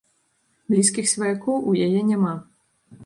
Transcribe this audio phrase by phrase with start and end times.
[0.73, 2.33] Блізкіх сваякоў у яе няма.